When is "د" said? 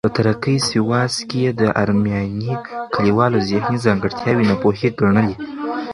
0.07-0.09, 1.61-1.61